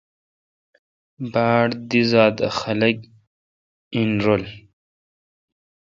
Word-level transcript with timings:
با 1.33 1.45
ڑ 1.65 1.69
دی 1.89 2.01
زات 2.11 2.35
اہ 2.47 2.51
خلق 2.59 2.97
این 3.95 4.09
رن۔ 4.23 4.43